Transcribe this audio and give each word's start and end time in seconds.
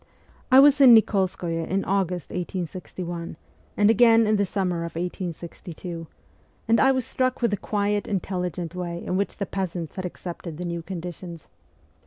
I 0.51 0.59
was 0.59 0.81
in 0.81 0.95
Nik61skoye 0.95 1.67
in 1.67 1.85
August 1.85 2.31
1861, 2.31 3.37
and 3.77 3.89
again 3.91 4.25
in 4.25 4.35
the 4.35 4.47
summer 4.47 4.77
of 4.77 4.95
1862, 4.95 6.07
and 6.67 6.79
I 6.79 6.91
was 6.91 7.05
struck 7.05 7.43
with 7.43 7.51
the 7.51 7.57
quiet 7.57 8.07
intelligent 8.07 8.73
way 8.73 9.03
in 9.05 9.15
which 9.15 9.37
the 9.37 9.45
peasants 9.45 9.97
had 9.97 10.05
accepted 10.07 10.57
the 10.57 10.65
new 10.65 10.81
conditions. 10.81 11.47